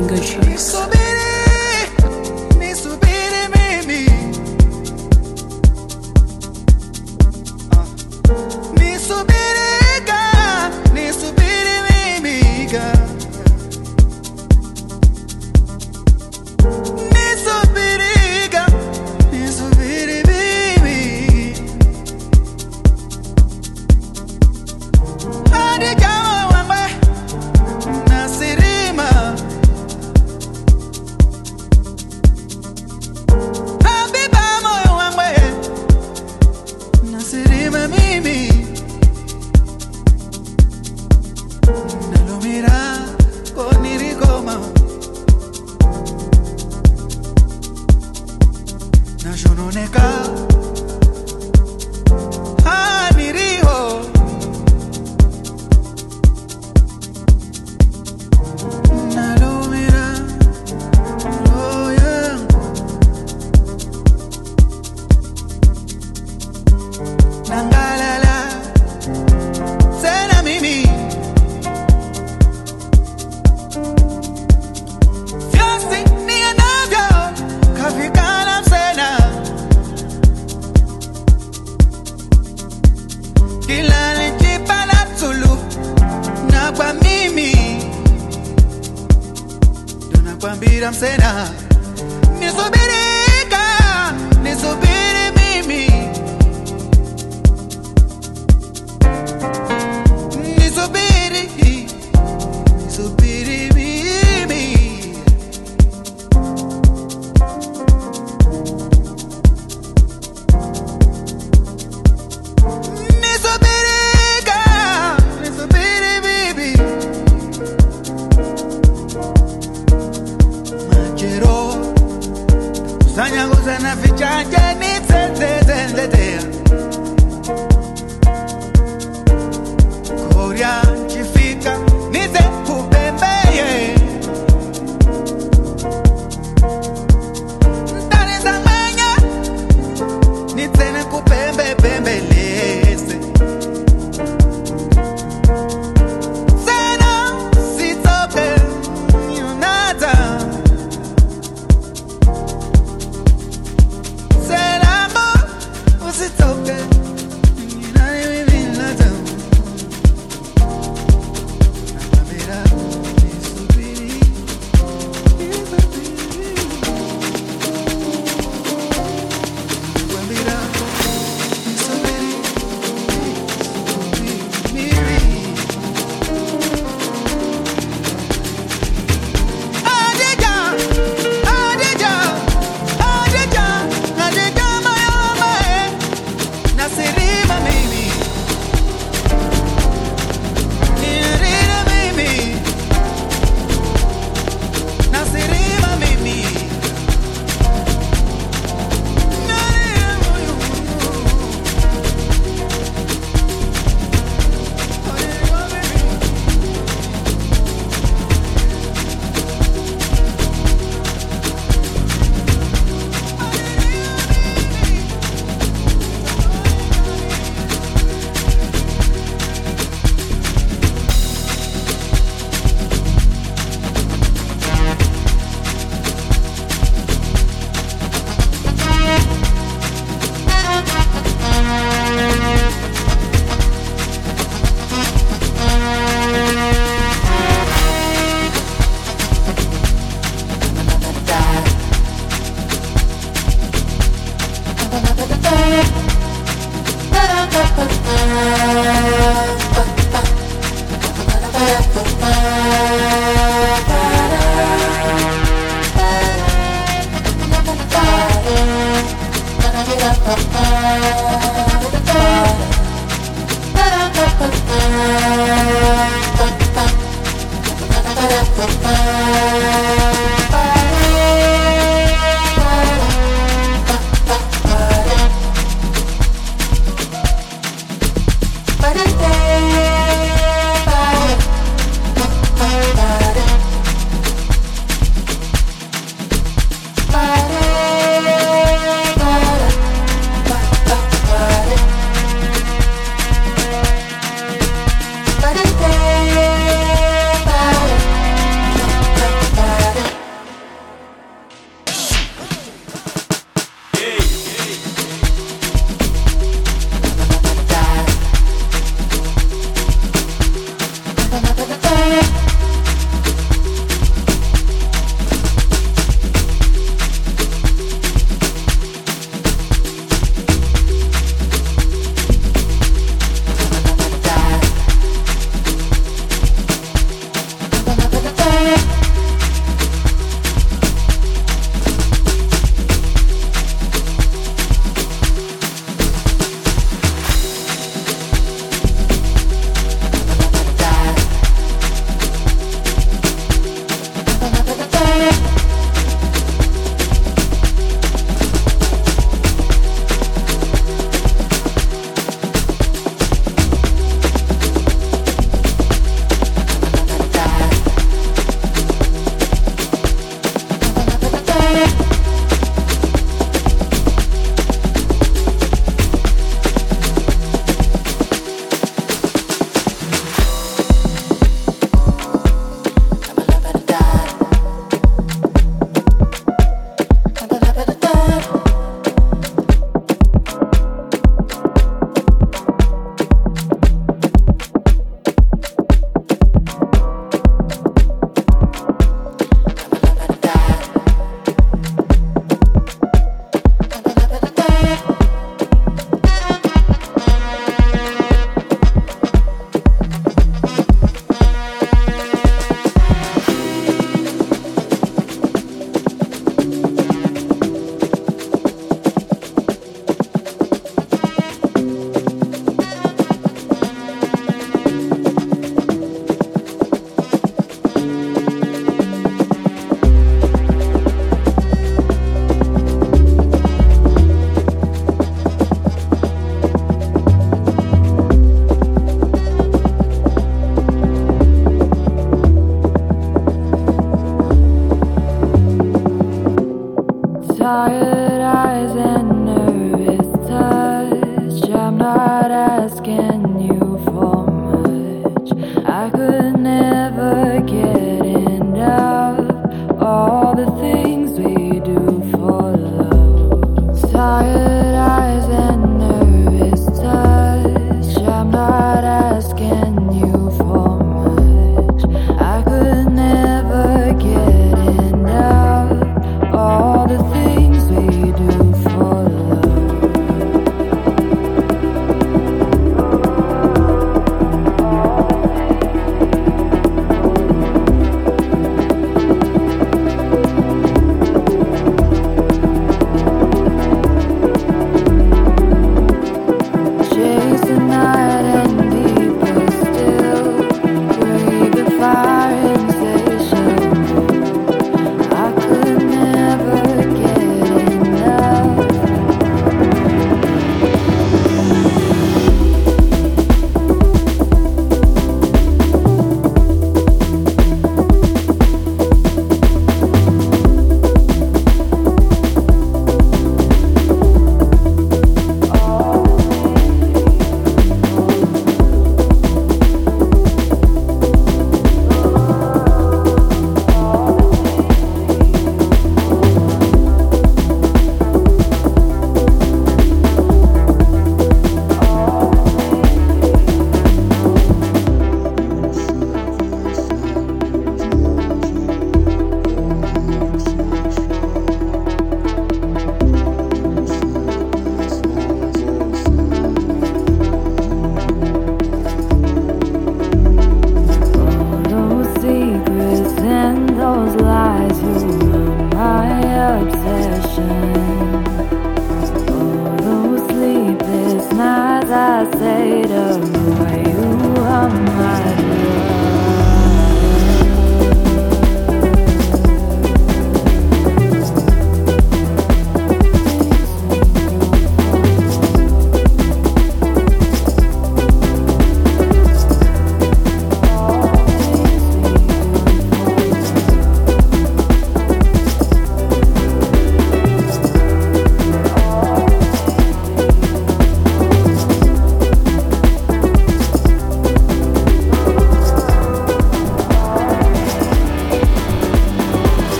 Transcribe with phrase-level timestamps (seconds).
[0.00, 1.09] Finger Cheeks.
[90.60, 91.48] Tunakwambira msena.
[92.38, 92.99] Nisubirika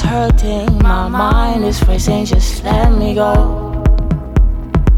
[0.00, 0.78] hurting.
[0.78, 3.82] My mind is racing, just let me go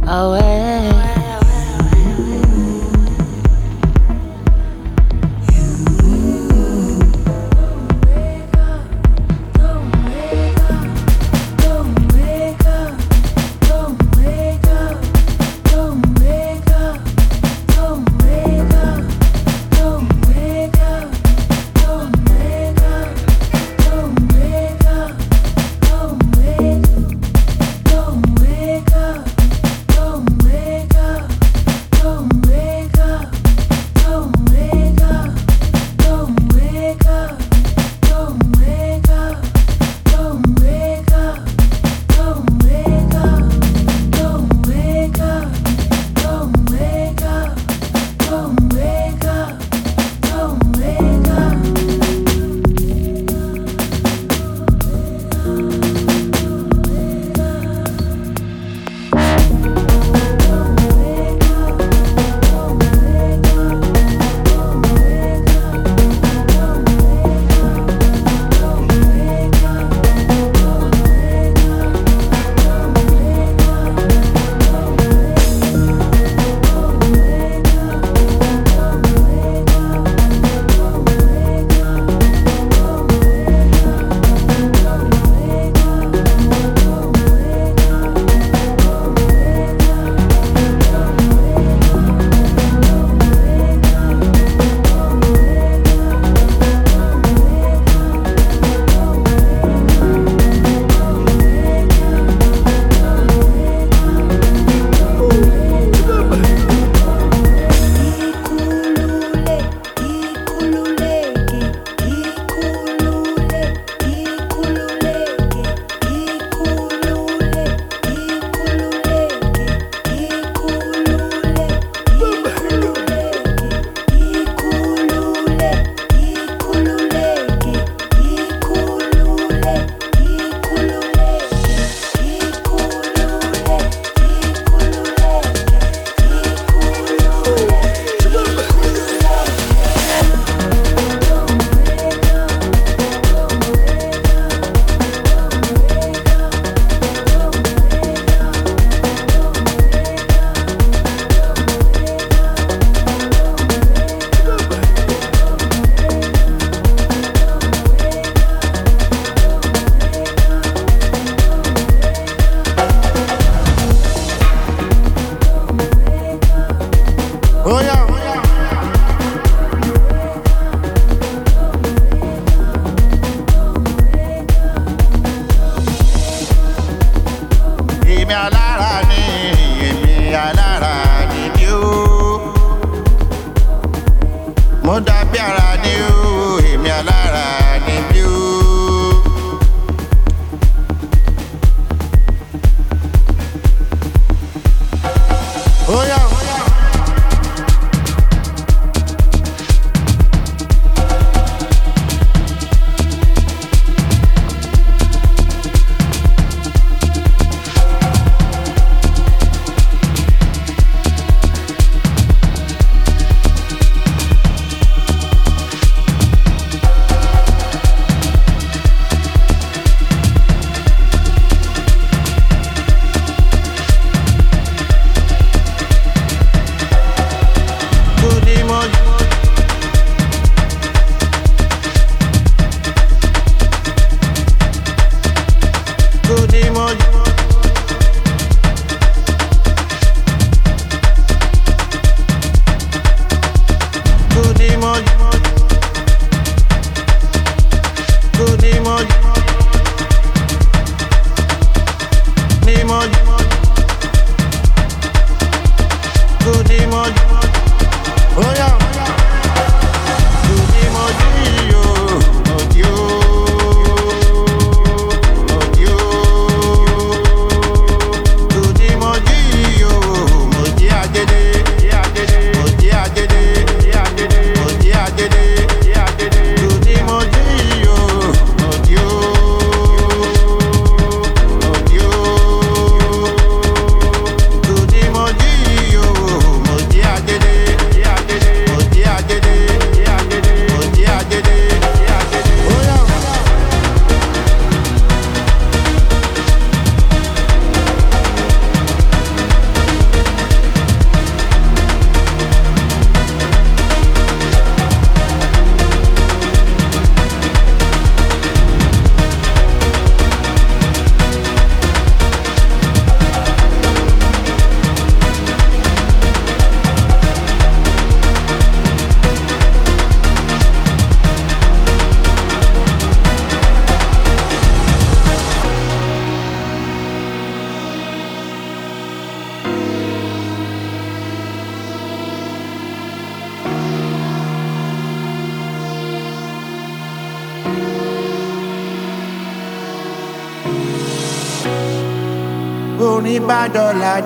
[0.07, 1.10] away.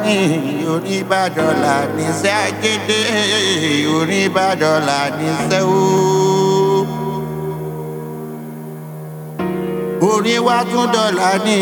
[0.05, 0.17] ní
[0.75, 3.01] orí bá dọ́là níṣẹ́ àgédé
[3.99, 5.83] orí bá dọ́là níṣẹ́ o.
[10.11, 11.57] orí wá tún dọ́là ní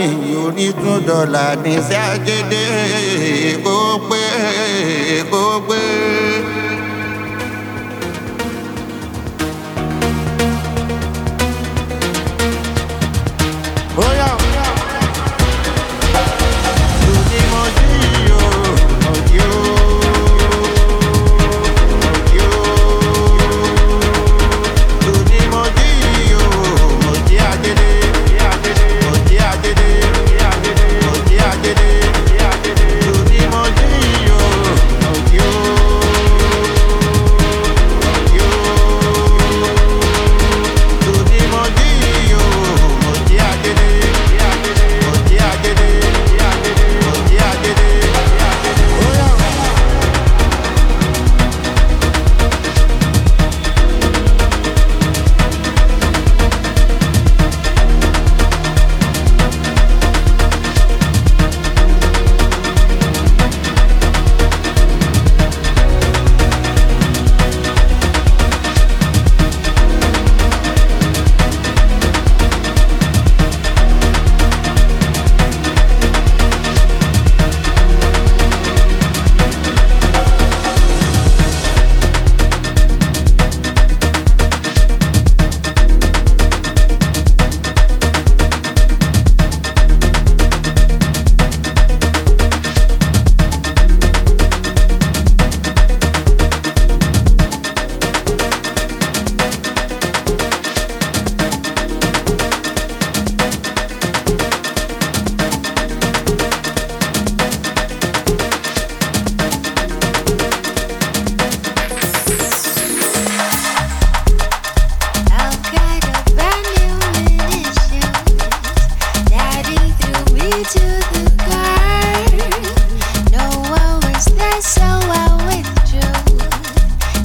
[0.44, 2.62] orí tún dọ́là níṣẹ́ àgédé
[3.64, 3.76] kó
[4.08, 4.22] pé
[5.32, 5.80] kó pé.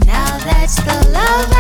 [0.06, 1.57] Now that's the love.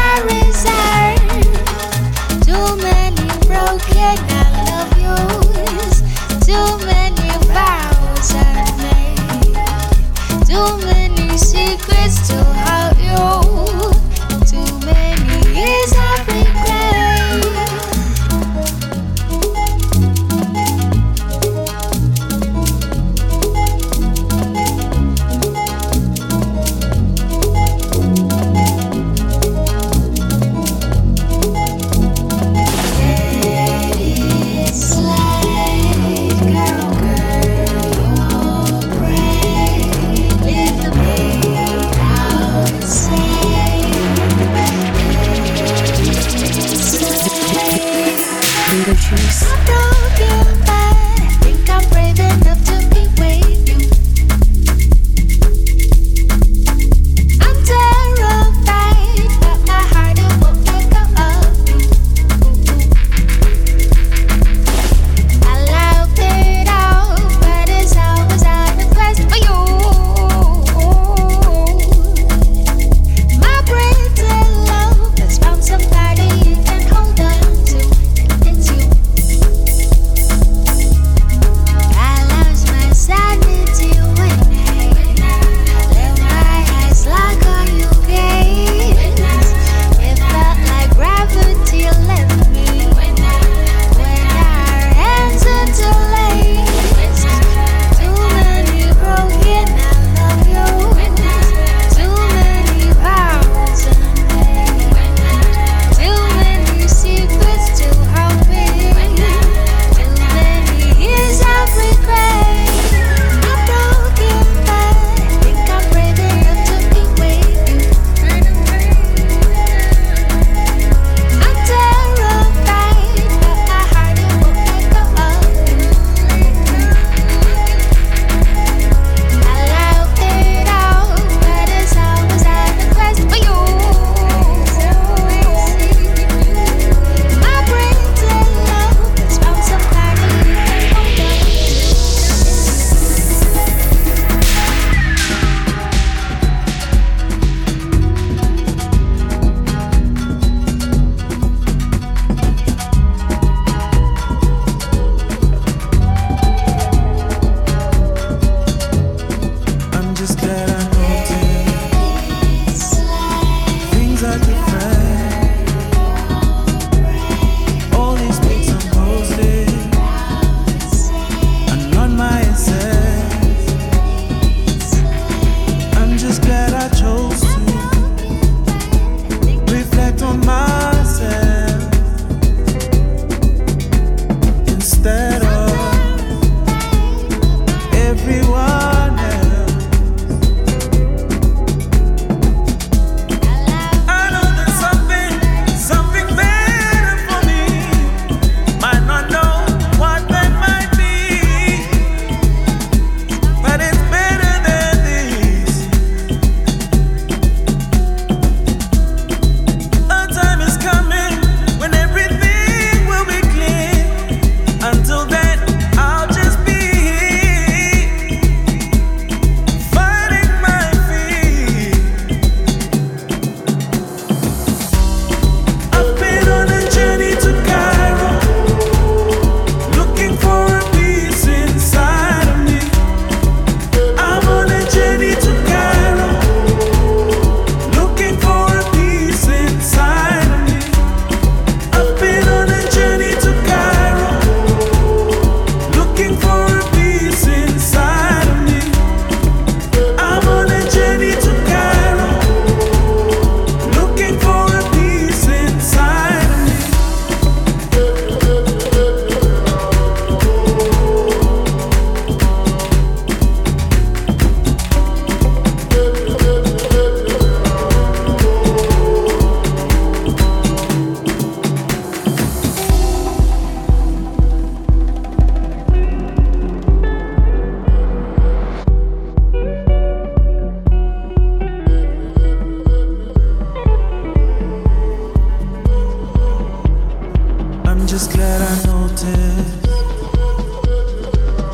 [288.17, 289.85] just glad I noticed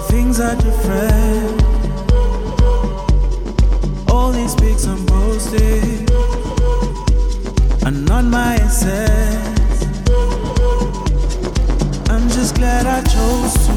[0.10, 1.64] things are different.
[4.12, 6.06] All these pics I'm posting
[7.86, 9.86] are not my essence.
[12.10, 13.74] I'm just glad I chose to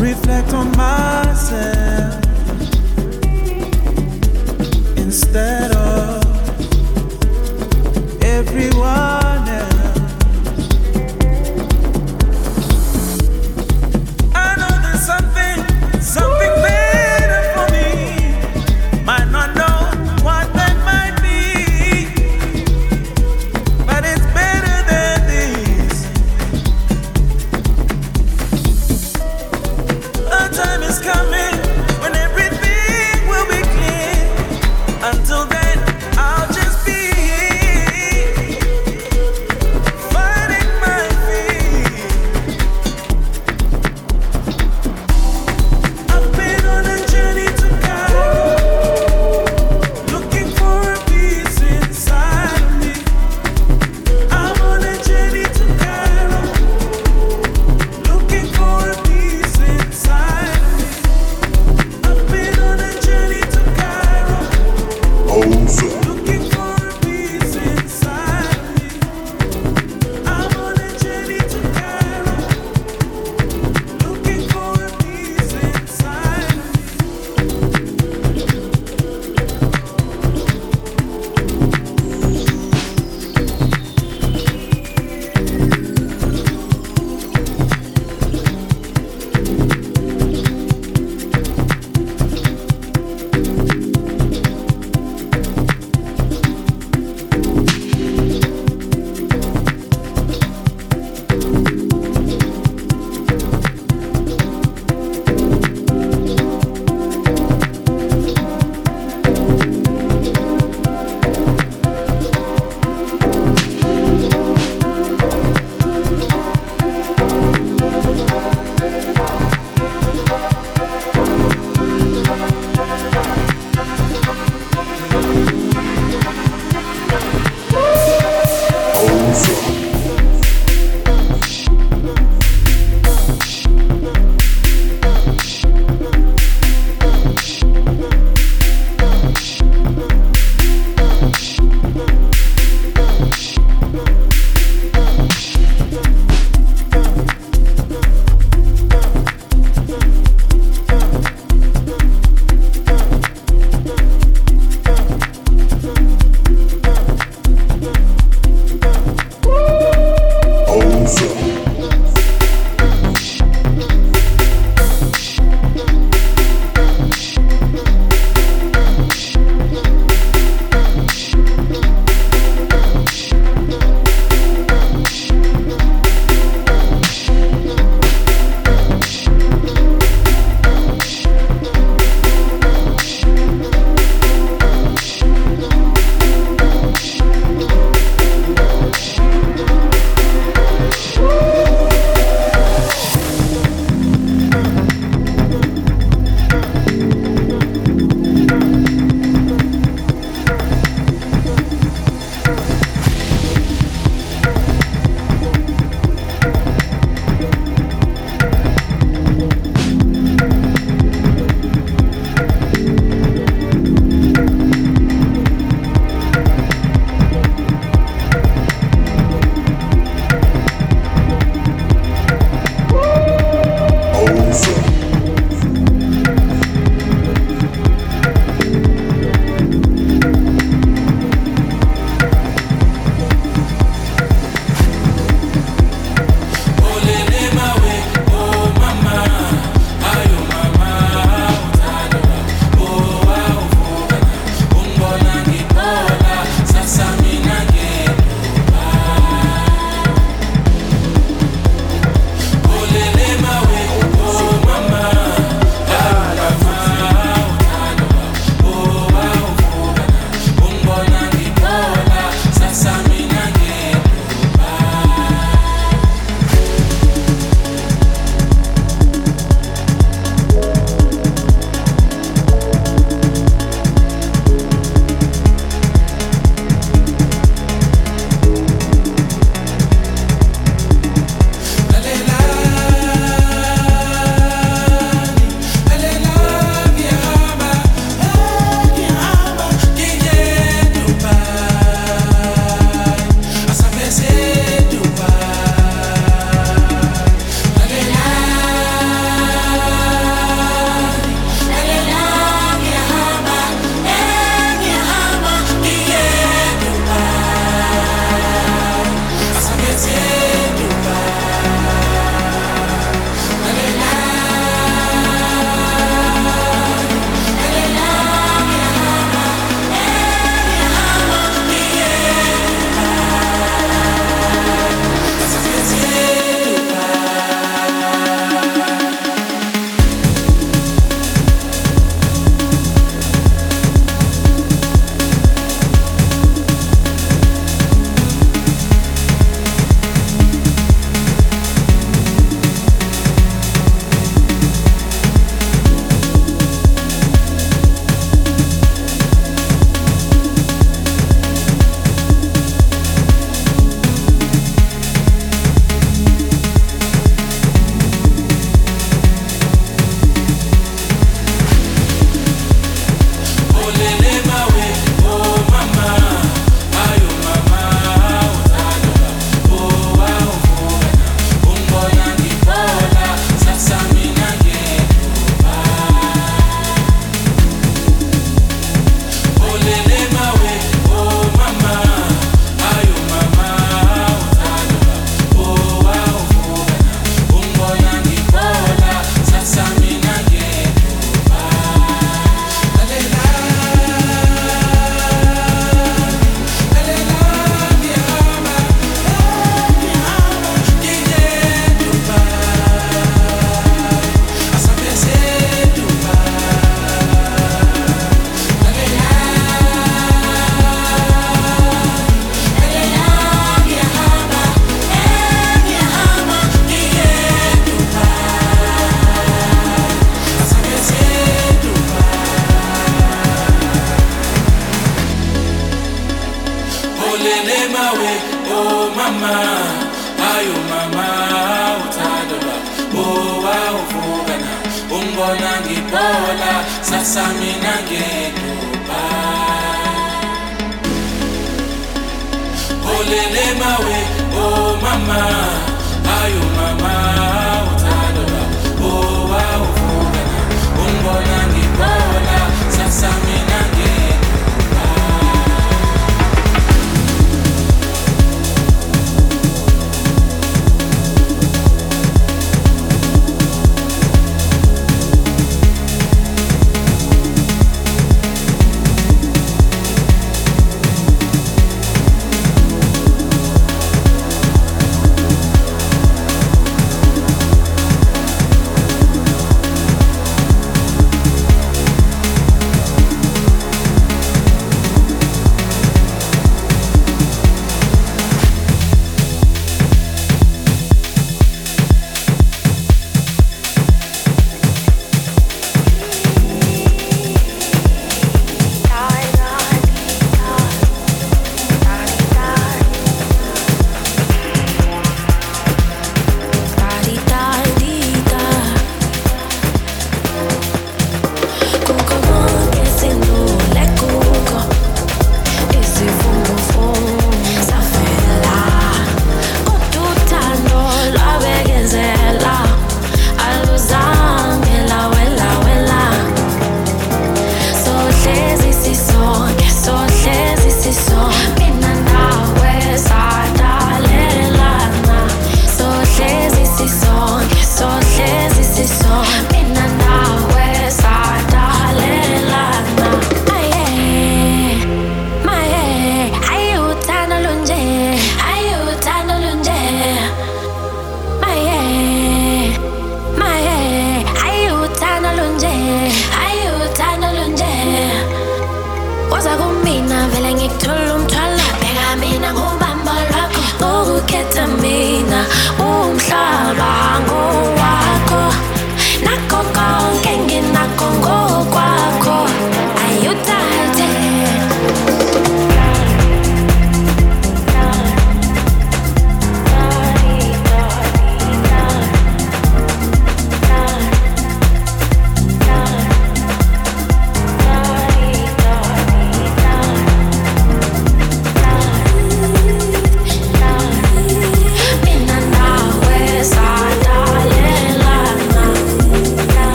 [0.00, 2.22] reflect on myself
[4.96, 6.22] instead of
[8.22, 9.21] everyone.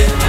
[0.00, 0.27] it.